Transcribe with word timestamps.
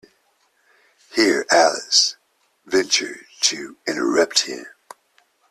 Here 1.13 1.45
Alice 1.51 2.17
ventured 2.65 3.27
to 3.41 3.77
interrupt 3.85 4.47
him. 4.47 4.65